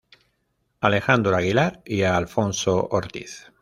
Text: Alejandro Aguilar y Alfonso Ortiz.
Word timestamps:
Alejandro 0.79 1.35
Aguilar 1.35 1.83
y 1.85 2.01
Alfonso 2.01 2.87
Ortiz. 2.89 3.51